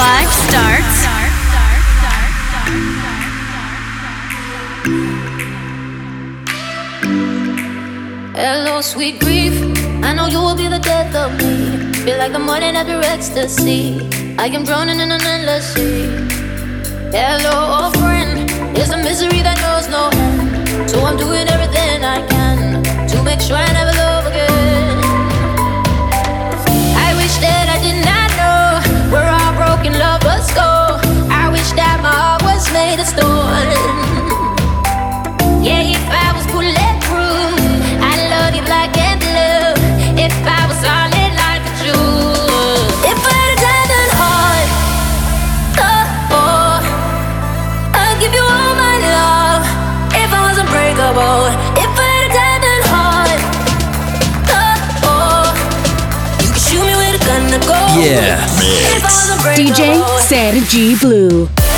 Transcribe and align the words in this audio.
Live 0.00 0.32
starts. 0.48 0.96
Hello, 8.34 8.80
sweet 8.80 9.20
grief. 9.20 9.52
I 10.02 10.14
know 10.14 10.26
you 10.26 10.38
will 10.38 10.56
be 10.56 10.68
the 10.68 10.78
death 10.78 11.14
of 11.14 11.36
me. 11.36 11.92
Feel 12.04 12.16
like 12.16 12.32
the 12.32 12.38
morning 12.38 12.76
after 12.76 12.98
ecstasy. 13.14 14.00
I 14.38 14.46
am 14.46 14.64
drowning 14.64 15.00
in 15.00 15.12
an 15.12 15.20
endless 15.20 15.66
sea. 15.74 16.08
Hello, 17.12 17.56
old 17.82 17.92
friend. 17.98 18.48
It's 18.78 18.88
a 18.88 18.96
misery 18.96 19.42
that 19.42 19.58
knows 19.64 19.86
no 19.96 20.08
end. 20.14 20.88
So 20.88 21.04
I'm 21.04 21.18
doing 21.18 21.46
everything 21.46 22.04
I 22.16 22.26
can 22.26 22.82
to 23.10 23.22
make 23.22 23.42
sure 23.42 23.56
I 23.56 23.70
never 23.74 23.92
love 23.98 24.09
I 36.10 36.32
was 36.34 36.44
blue 36.50 36.66
let 36.74 36.98
blue 37.06 37.54
love 38.34 38.50
you 38.58 38.66
like 38.66 38.90
and 38.98 39.20
blue. 39.22 39.78
If 40.18 40.34
i 40.42 40.66
was 40.66 40.82
on 40.82 41.14
like 41.38 41.62
the 41.62 41.74
blue 41.78 42.82
if 43.06 43.14
it 43.14 43.58
had 43.62 43.86
a 43.86 43.94
dead 43.94 44.10
heart 44.18 44.68
ah 45.78 46.34
oh 46.34 46.82
i'll 47.94 48.18
give 48.18 48.34
you 48.34 48.42
all 48.42 48.74
my 48.74 48.96
love. 49.14 49.62
If 50.10 50.30
i 50.34 50.40
wasn't 50.42 50.68
if 51.78 51.90
it 51.94 52.34
had 52.34 52.58
a 52.58 52.64
dead 52.66 52.82
heart 52.90 53.40
ah 54.50 55.06
oh 55.06 55.46
you 56.42 56.50
could 56.50 56.64
show 56.66 56.82
me 56.82 56.94
where 56.98 57.14
to 57.14 57.22
go 57.70 57.78
yeah. 58.02 58.34
man 58.58 59.54
DJ. 59.54 59.94
Sergi 60.26 60.98
Blue. 60.98 61.69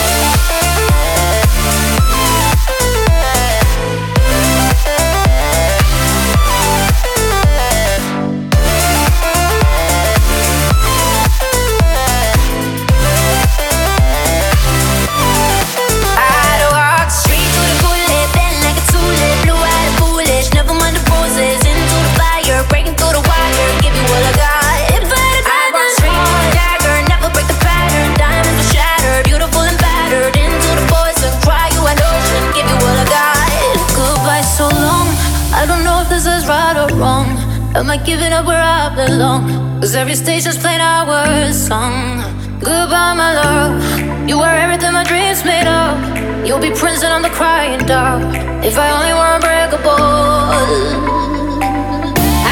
Every 40.02 40.16
station's 40.16 40.58
playing 40.58 40.80
our 40.80 41.52
song. 41.52 42.18
Goodbye, 42.58 43.14
my 43.14 43.30
love. 43.34 44.28
You 44.28 44.40
are 44.40 44.52
everything 44.52 44.92
my 44.92 45.04
dreams 45.04 45.44
made 45.44 45.68
of. 45.68 45.94
You'll 46.44 46.58
be 46.58 46.72
Prince 46.72 47.04
on 47.04 47.22
the 47.22 47.30
crying 47.30 47.86
dog. 47.86 48.20
If 48.64 48.76
I 48.78 48.88
only 48.98 49.14
were 49.14 49.30
unbreakable. 49.36 50.02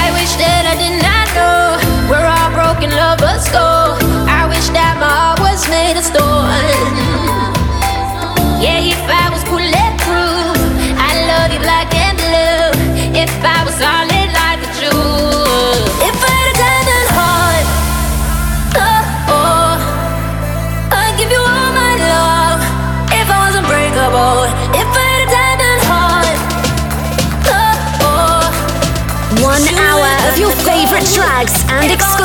I 0.05 0.07
wish 0.19 0.33
that 0.39 0.63
I 0.73 0.75
did 0.79 0.95
not 1.03 1.27
know 1.35 1.75
where 2.11 2.25
our 2.25 2.51
broken 2.55 2.91
lovers 2.95 3.49
go. 3.49 3.99
I 4.31 4.47
wish 4.47 4.69
that 4.69 4.95
my 5.03 5.11
heart 5.11 5.41
was 5.41 5.69
made 5.69 5.97
of 5.99 6.05
stone. 6.05 7.10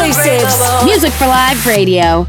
Exclusives. 0.05 0.83
Music 0.83 1.11
for 1.13 1.25
Live 1.25 1.66
Radio. 1.66 2.25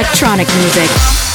Electronic 0.00 0.48
music. 0.56 1.29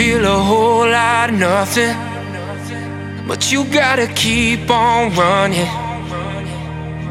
Feel 0.00 0.24
a 0.24 0.40
whole 0.50 0.88
lot 0.88 1.28
of 1.28 1.38
nothing, 1.38 1.94
but 3.28 3.52
you 3.52 3.64
gotta 3.64 4.06
keep 4.14 4.70
on 4.70 5.12
running. 5.14 5.72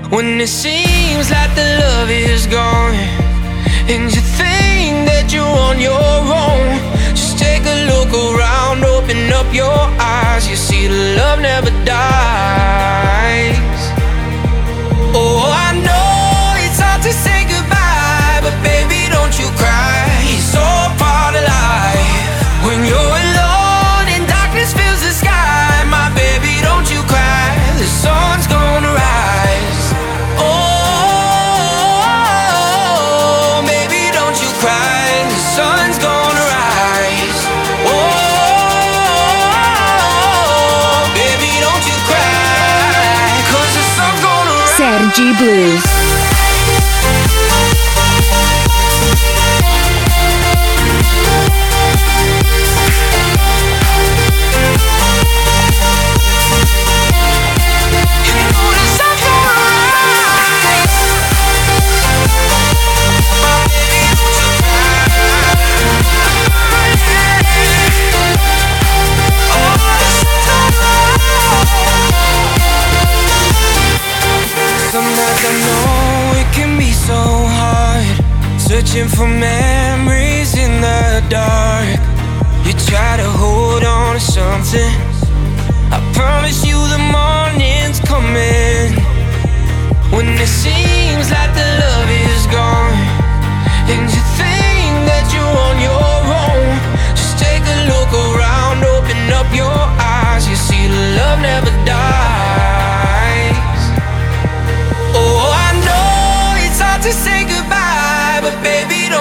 When 0.09 0.41
it 0.41 0.49
seems 0.63 1.29
like 1.29 1.53
the 1.53 1.67
love 1.83 2.09
is 2.09 2.47
gone, 2.47 2.95
and 3.93 4.03
you 4.15 4.23
think 4.41 4.93
that 5.09 5.27
you're 5.31 5.55
on 5.67 5.77
your 5.79 6.01
own, 6.45 6.67
just 7.19 7.37
take 7.37 7.63
a 7.75 7.77
look 7.91 8.11
around, 8.27 8.83
open 8.83 9.19
up 9.39 9.49
your 9.53 9.81
eyes. 10.17 10.49
You 10.49 10.55
see, 10.55 10.87
the 10.87 10.99
love 11.19 11.39
never 11.41 11.69
dies. 11.85 13.08
For 79.19 79.27
memories 79.27 80.57
in 80.57 80.79
the 80.79 81.21
dark. 81.27 81.99
You 82.65 82.71
try 82.87 83.17
to 83.17 83.29
hold 83.29 83.83
on 83.83 84.15
to 84.15 84.21
something 84.21 85.08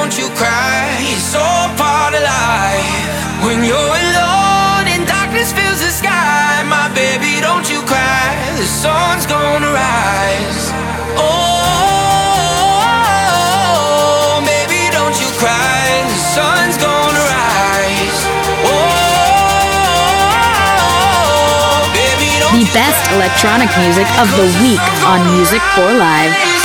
don't 0.09 0.25
you 0.25 0.33
cry. 0.41 0.89
It's 1.13 1.35
all 1.35 1.69
part 1.77 2.15
of 2.15 2.23
life. 2.23 3.45
When 3.45 3.63
you're 3.63 3.77
alone 3.77 4.89
and 4.89 5.07
darkness 5.07 5.53
fills 5.53 5.81
the 5.85 5.91
sky, 5.93 6.65
my 6.65 6.89
baby, 6.97 7.43
don't 7.45 7.69
you 7.69 7.83
cry. 7.85 8.33
The 8.57 8.65
sun's 8.65 9.27
gonna 9.27 9.69
rise. 9.69 10.73
Oh, 11.21 12.41
baby, 14.49 14.89
don't 14.97 15.13
you 15.21 15.29
cry. 15.37 16.01
The 16.09 16.21
sun's 16.33 16.81
gonna 16.81 17.25
rise. 17.29 18.21
Oh, 18.65 20.25
baby, 21.93 22.33
The 22.57 22.65
best 22.73 23.13
electronic 23.13 23.69
music 23.77 24.09
of 24.17 24.33
the 24.41 24.49
week 24.65 24.81
on 25.05 25.21
Music 25.37 25.61
for 25.77 25.93
Live. 25.93 26.58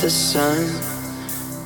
the 0.00 0.08
sun. 0.08 0.64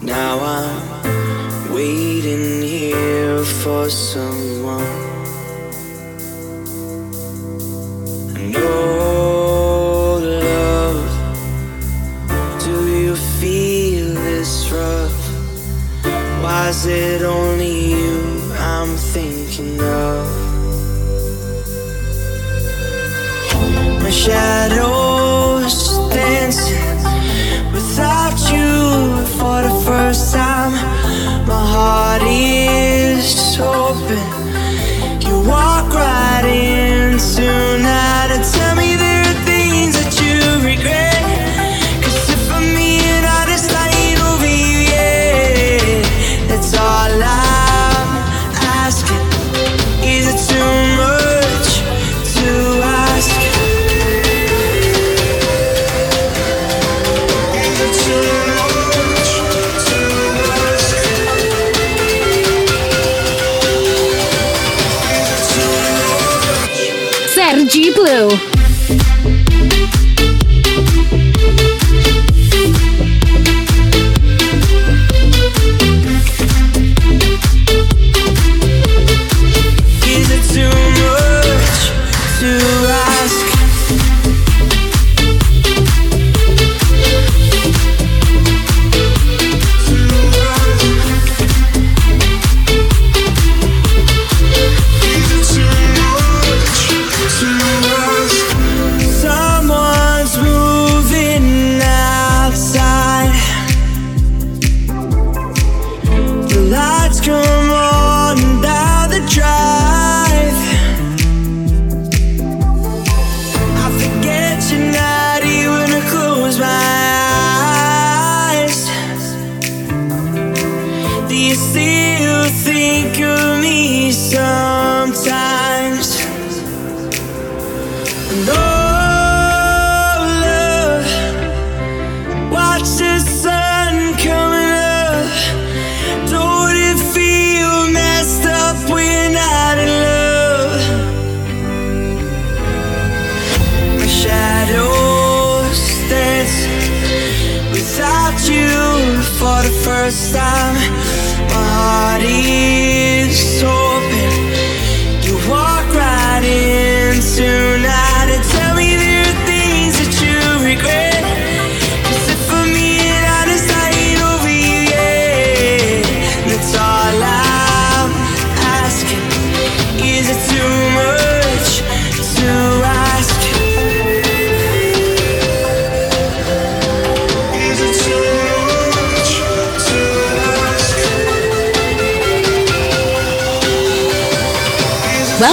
Now 0.03 0.39
I'm 0.41 1.73
waiting 1.73 2.63
here 2.63 3.45
for 3.45 3.89
someone. 3.89 5.08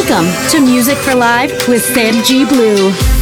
Welcome 0.07 0.49
to 0.49 0.61
Music 0.61 0.99
for 0.99 1.15
Live 1.15 1.67
with 1.67 1.83
Sergi 1.83 2.45
Blue. 2.45 3.14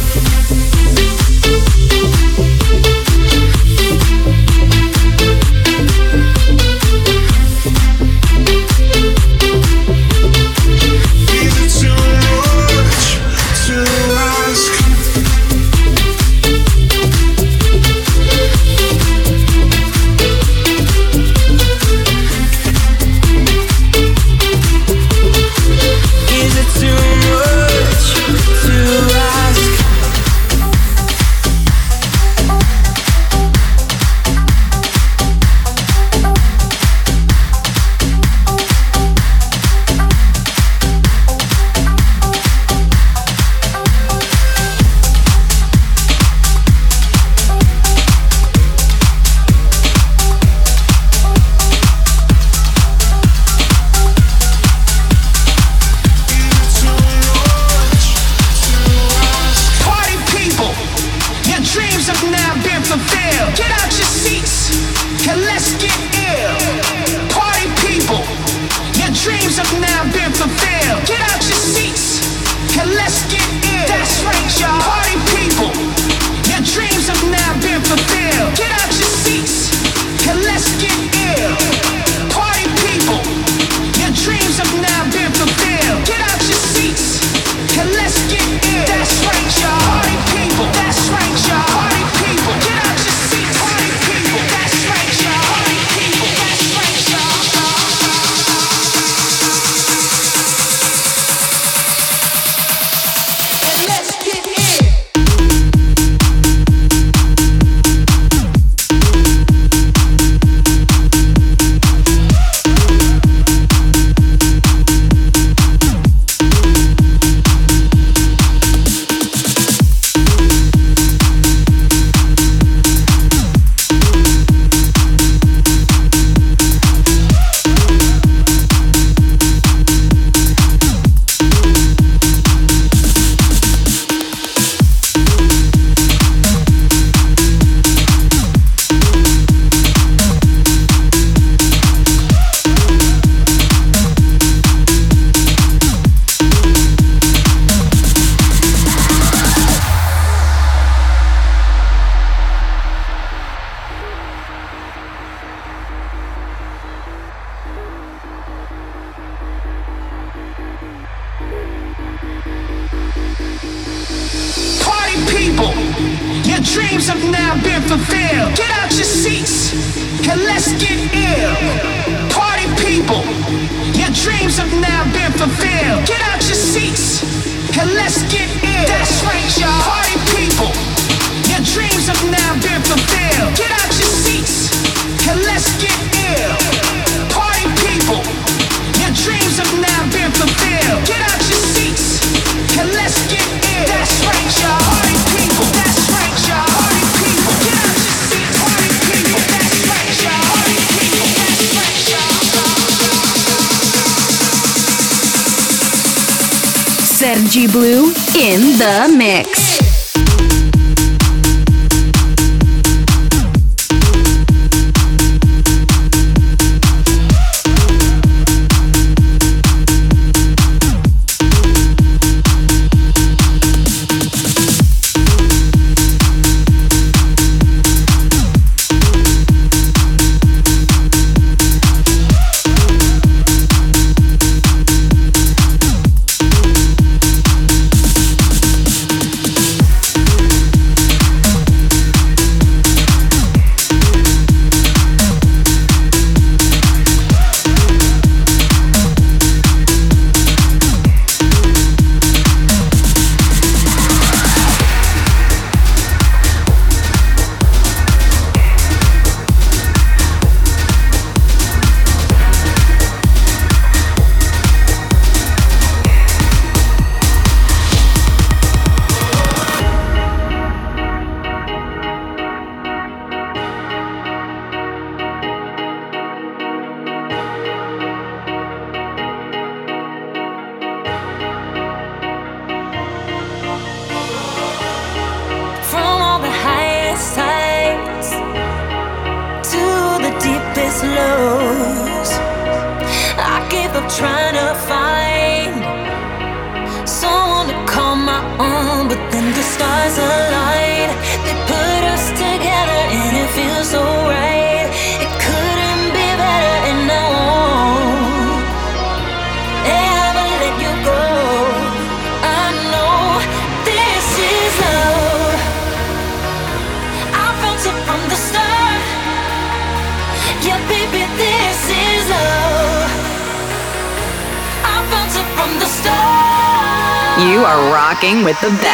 The 328.64 328.70
best. 328.70 328.93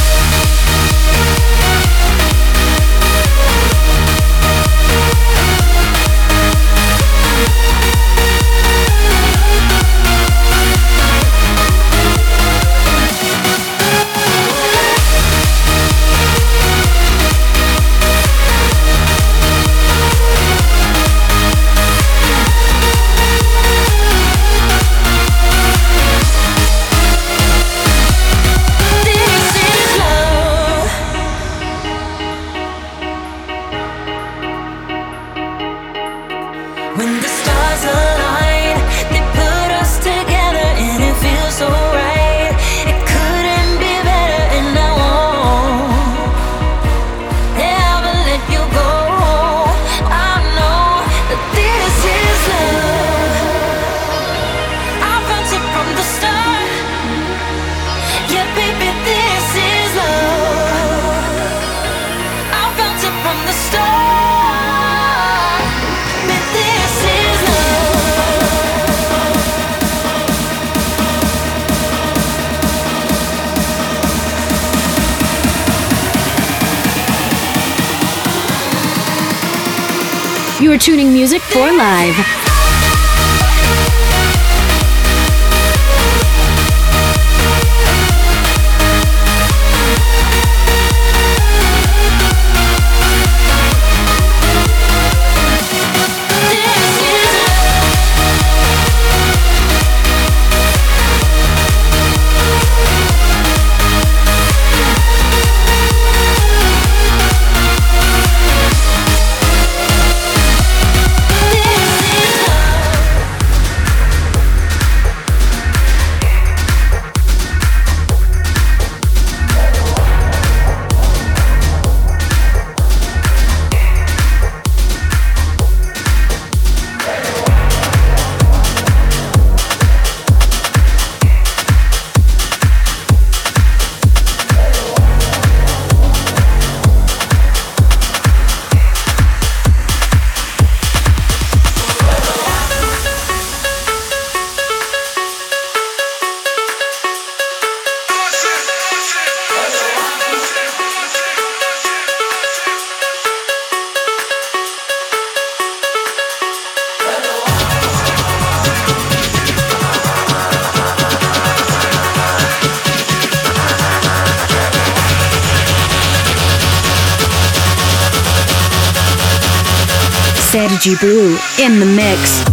Sergi 170.81 170.97
Blue 170.99 171.37
in 171.59 171.79
the 171.79 171.85
mix. 171.85 172.50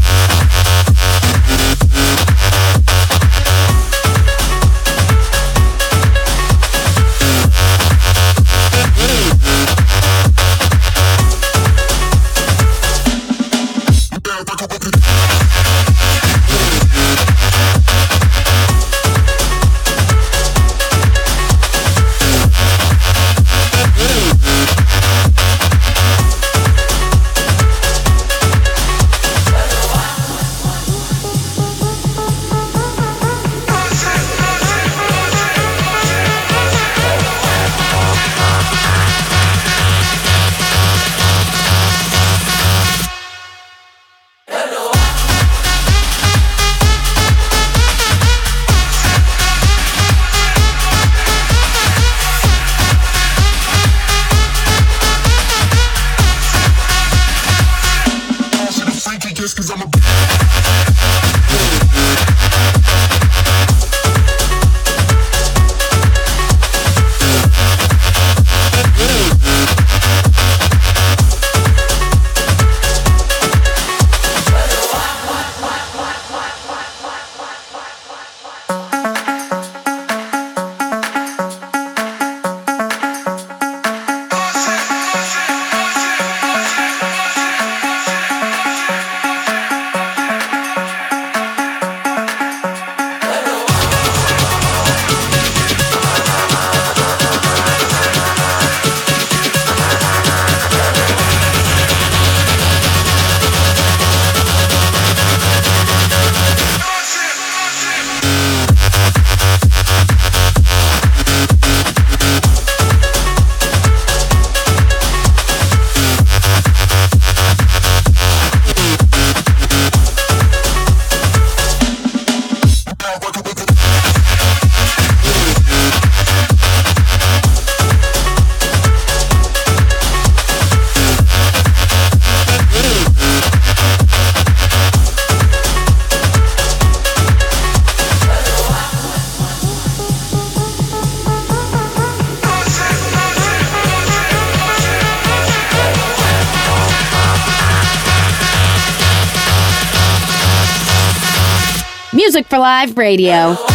Live 152.68 152.98
Radio. 152.98 153.67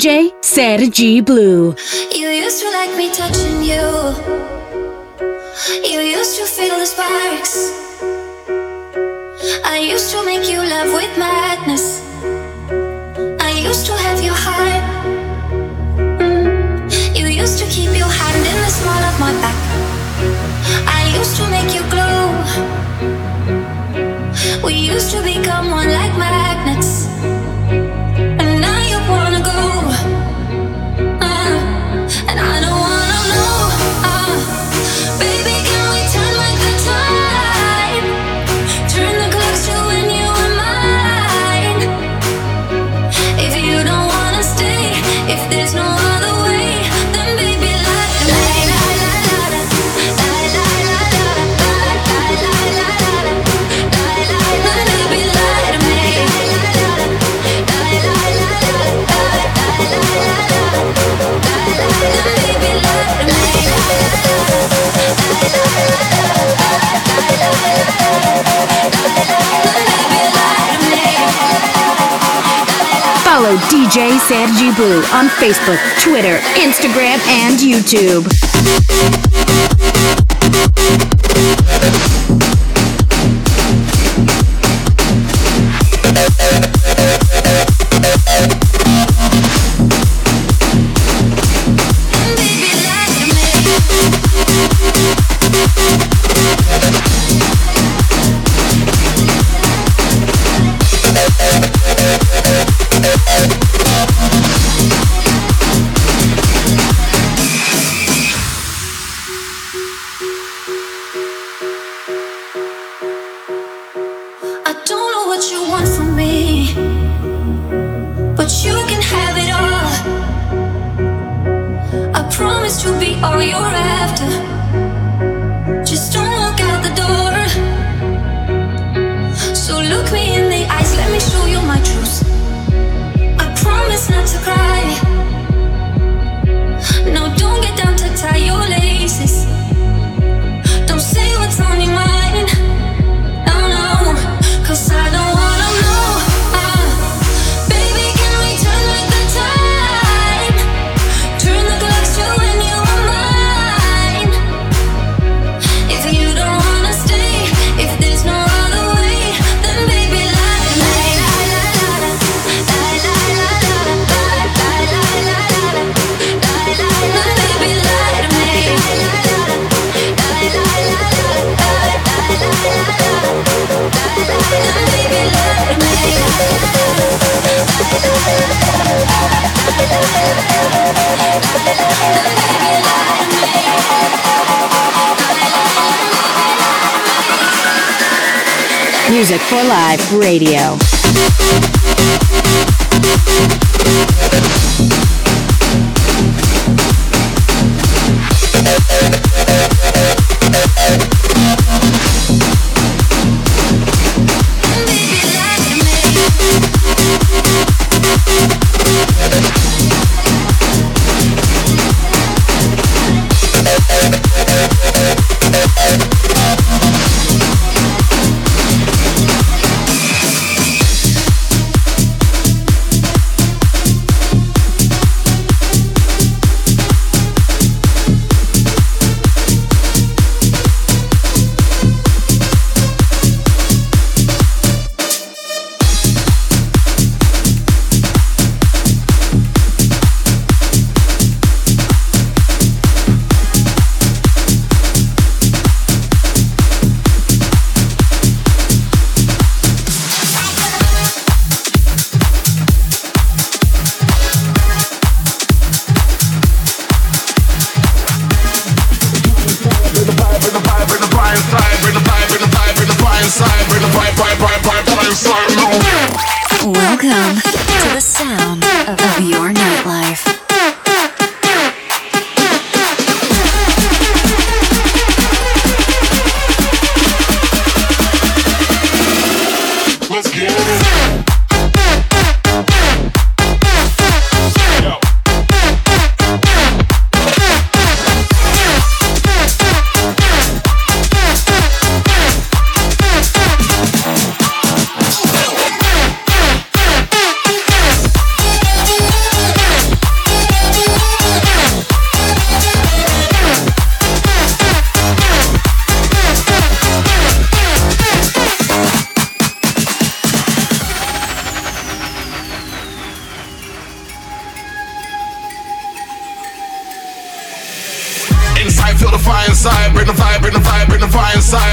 DJ 0.00 0.32
Sergi 0.42 1.20
Blue. 1.20 1.76
You 2.10 2.28
used 2.28 2.58
to 2.62 2.70
like 2.70 2.96
me 2.96 3.12
touching 3.12 3.60
you. 3.60 3.84
You 5.84 6.00
used 6.00 6.38
to 6.38 6.46
feel 6.46 6.78
the 6.78 6.86
sparks. 6.86 7.68
I 9.62 9.76
used 9.76 10.10
to 10.12 10.24
make 10.24 10.48
you 10.48 10.56
love 10.56 10.90
with 10.94 11.12
madness. 11.18 12.00
I 13.42 13.50
used 13.62 13.84
to 13.88 13.92
have 13.92 14.24
your 14.24 14.38
heart. 14.46 14.84
Mm. 16.18 17.18
You 17.18 17.26
used 17.26 17.58
to 17.58 17.66
keep 17.66 17.92
your 17.94 18.12
hand 18.20 18.42
in 18.52 18.56
the 18.64 18.72
small 18.80 19.02
of 19.10 19.20
my 19.20 19.32
back. 19.44 19.58
I 20.88 21.12
used 21.20 21.36
to 21.36 21.44
make 21.52 21.74
you 21.76 21.84
glow. 21.92 22.24
We 24.64 24.72
used 24.72 25.10
to 25.10 25.22
become 25.22 25.70
one 25.70 25.92
like 25.92 26.16
magnets. 26.16 26.49
DJ 73.68 74.18
Sergi 74.18 74.72
Blue 74.74 75.02
on 75.12 75.28
Facebook, 75.28 75.78
Twitter, 76.02 76.38
Instagram, 76.56 77.18
and 77.28 77.58
YouTube. 77.58 78.26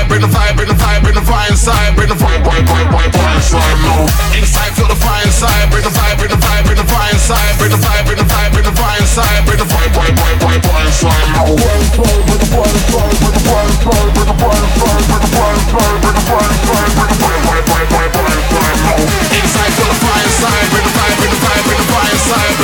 Bring 0.07 0.21
the 0.21 0.27
fire, 0.29 0.53
bring 0.55 0.67
the 0.67 0.75
fire, 0.75 1.01
bring 1.01 1.15
the 1.15 1.21
fire 1.21 1.51
inside. 1.51 1.95
Bring 1.95 2.07
the 2.07 2.15
fire, 2.15 2.39
inside. 4.37 4.71
Feel 4.75 4.87
the 4.87 4.95
fire 4.95 5.23
inside. 5.25 5.69
Bring 5.69 5.83
the 5.83 5.89
fire, 5.89 6.15
bring 6.17 6.29
the 6.29 6.37
fire, 6.37 6.63
bring 6.63 6.77
the 6.77 6.85
fire 6.87 7.11
inside. 7.11 7.57
Bring 7.57 7.71
the 7.71 7.77
fire, 7.77 8.03
bring 8.05 8.17
the 8.17 8.25
fire, 8.25 8.49
bring 8.51 8.63
the 8.63 8.71
fire 8.71 8.97
inside. 8.99 9.45
Bring 9.45 9.57
the 9.57 9.65
fire. 9.65 9.77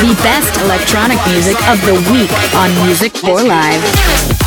The 0.03 0.13
best 0.21 0.57
electronic 0.61 1.17
music 1.27 1.57
of 1.69 1.79
the 1.85 1.93
week 2.11 2.31
on 2.55 2.73
Music 2.85 3.15
for 3.17 3.41
Live. 3.41 4.42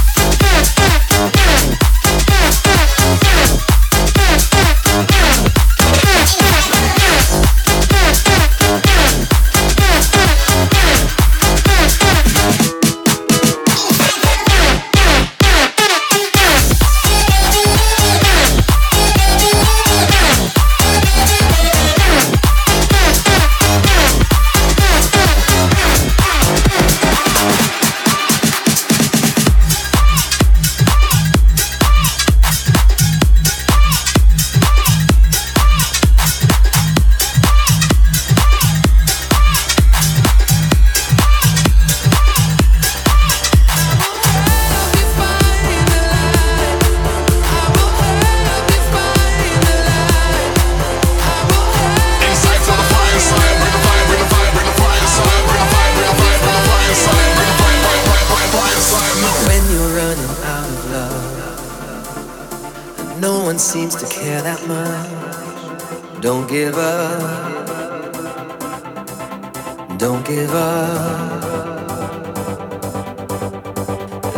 Don't 69.99 70.27
give 70.27 70.55
up. 70.55 71.41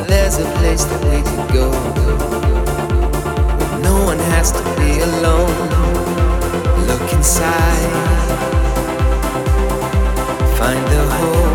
There's 0.07 0.39
a 0.39 0.45
place 0.59 0.85
that 0.85 1.03
we 1.05 1.21
can 1.23 1.53
go. 1.53 1.71
No 3.83 4.05
one 4.05 4.19
has 4.19 4.53
to 4.53 4.63
be 4.77 5.01
alone. 5.01 5.51
Look 6.87 7.13
inside. 7.13 7.91
Find 10.59 10.87
the 10.87 11.03
hope. 11.19 11.48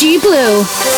G 0.00 0.16
Blue. 0.18 0.89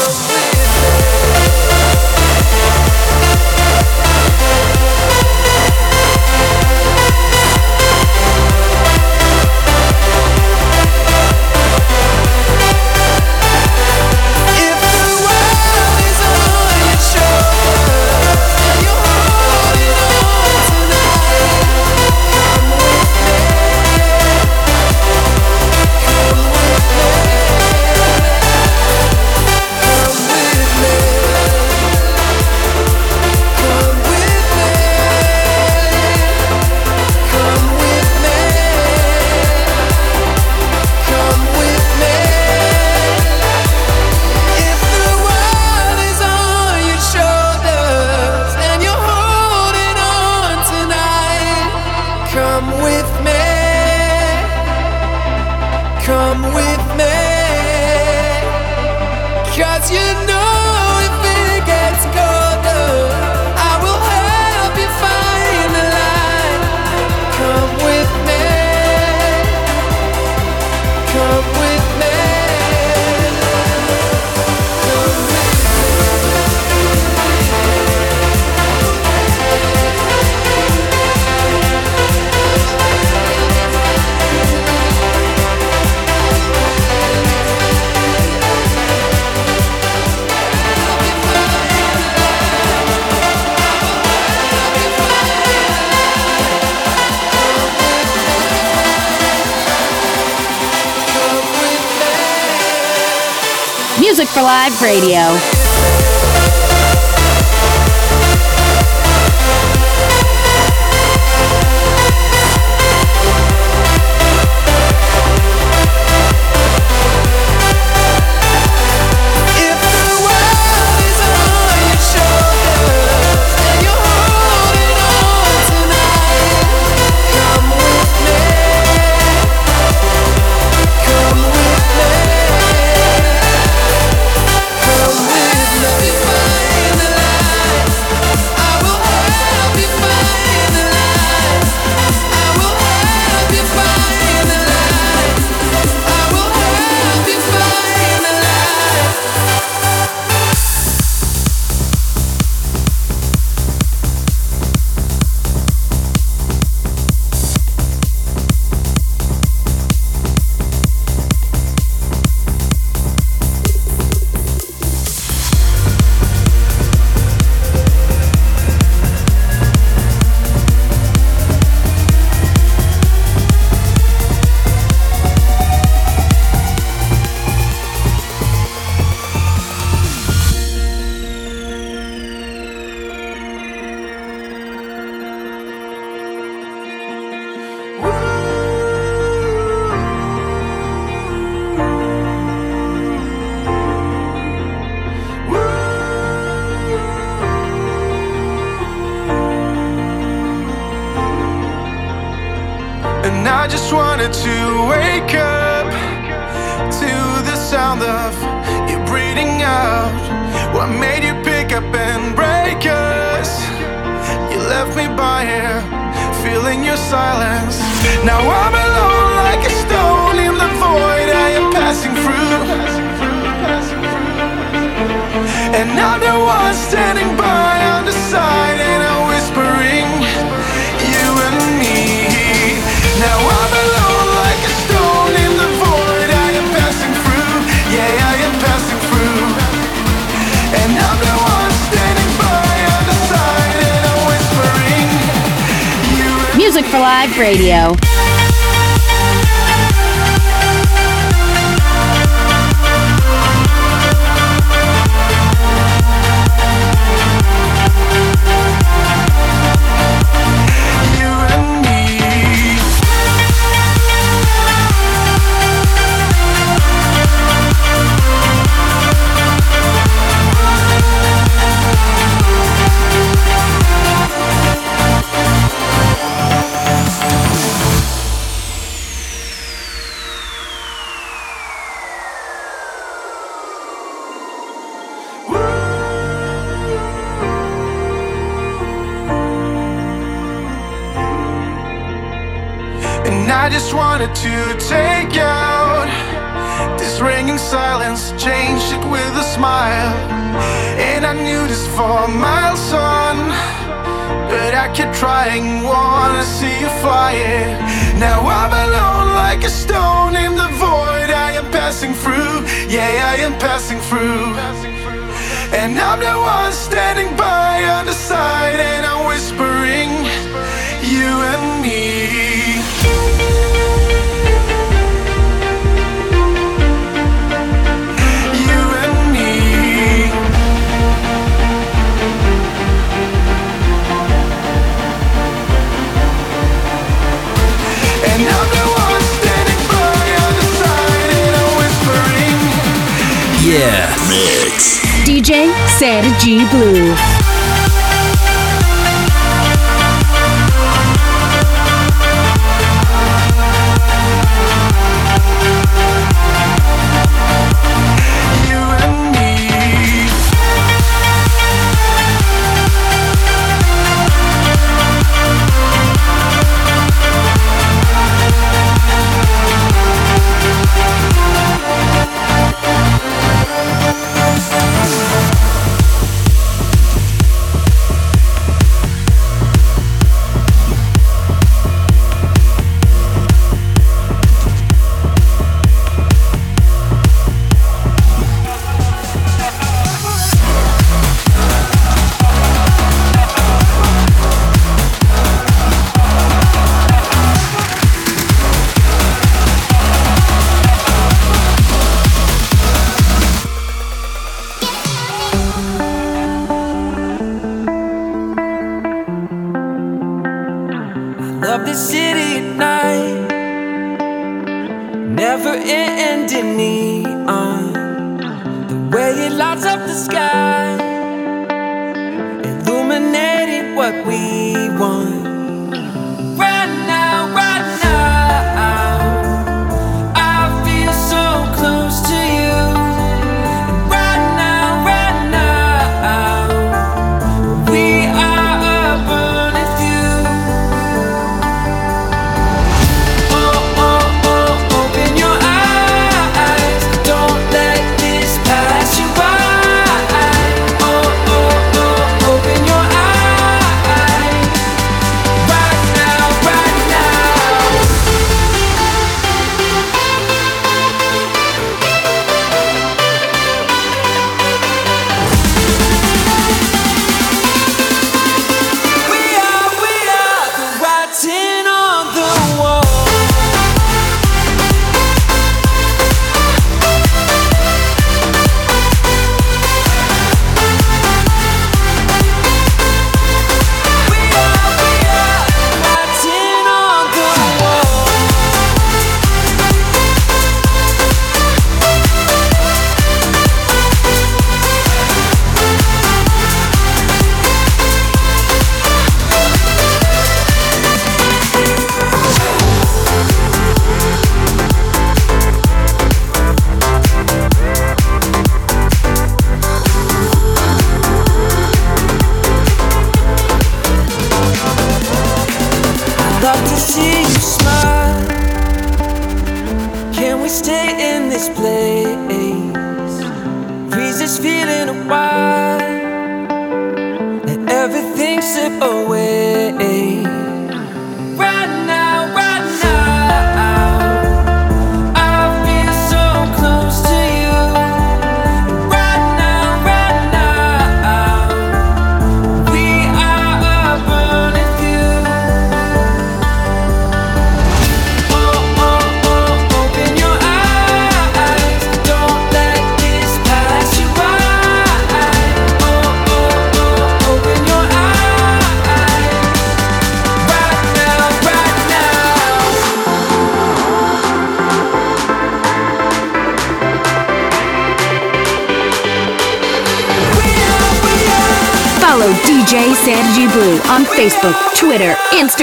Live 104.63 104.81
Radio. 104.81 105.52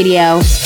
Radio. 0.00 0.59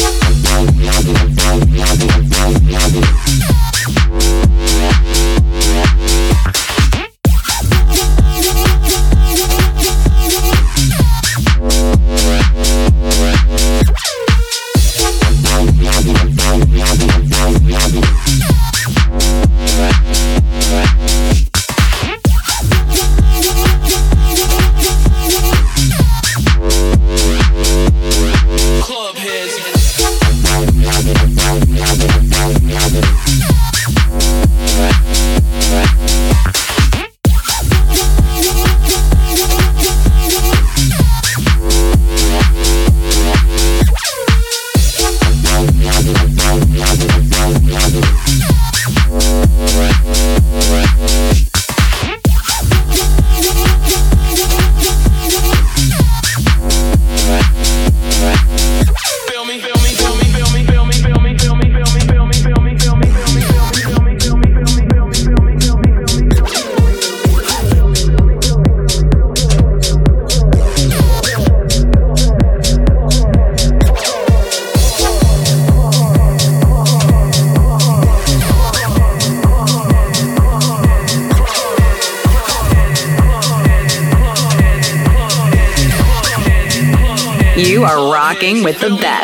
Are 88.44 88.50
rocking 88.50 88.64
with 88.64 88.80
the 88.80 88.90
best. 88.90 89.23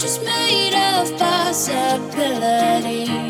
just 0.00 0.24
made 0.24 0.74
of 0.74 1.16
possibilities. 1.18 3.29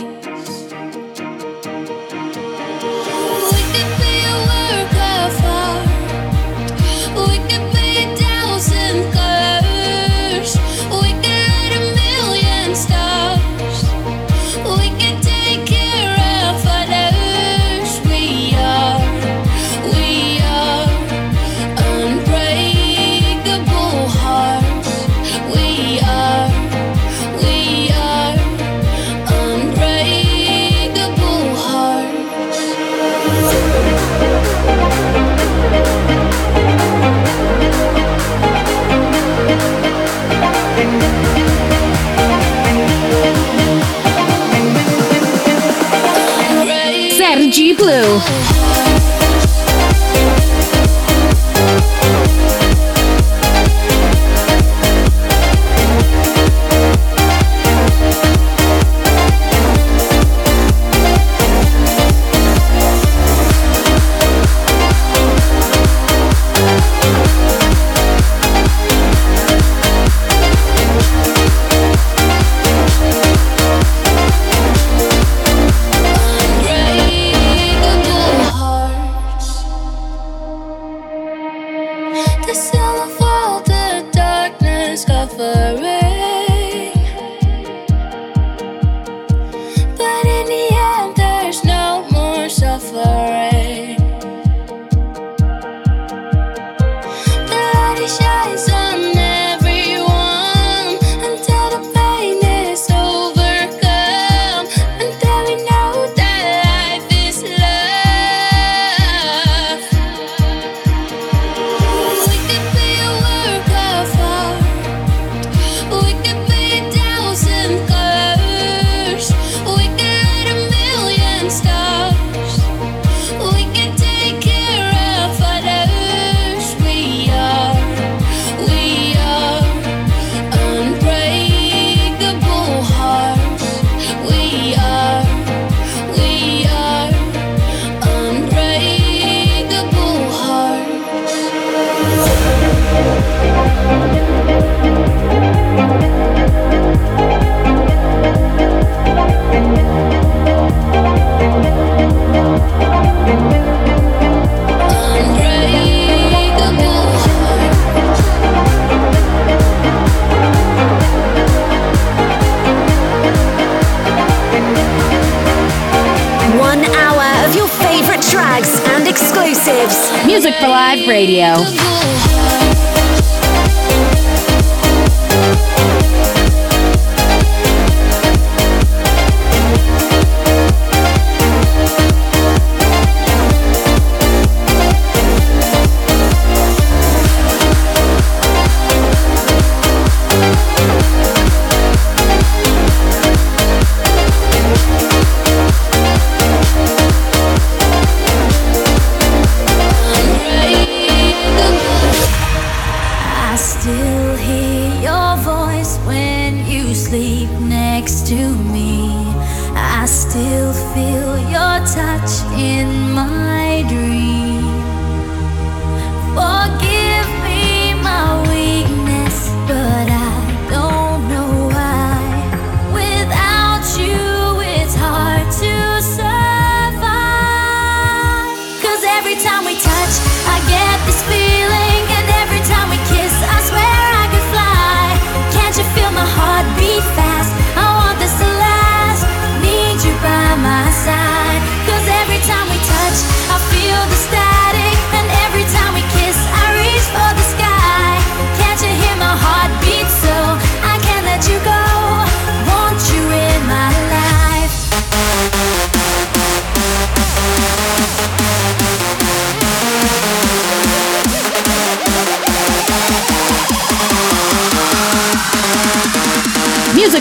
you. 48.11 48.49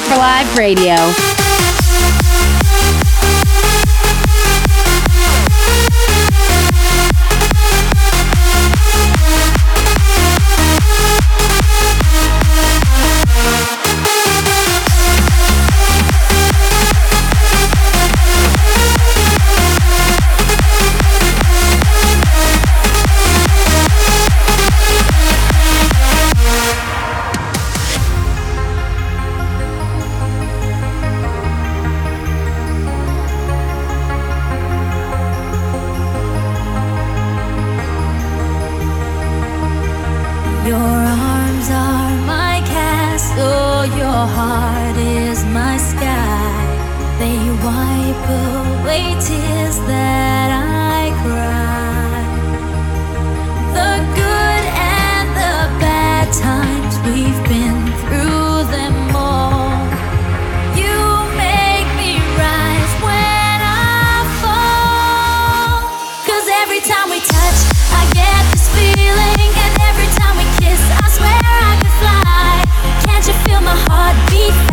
for 0.09 0.17
Live 0.17 0.57
Radio. 0.57 1.38
my 73.69 73.75
heart 73.75 74.17
beats. 74.31 74.68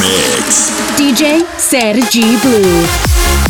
mix. 0.00 0.72
DJ 0.96 1.44
Sergi 1.58 2.36
Blue. 2.42 3.49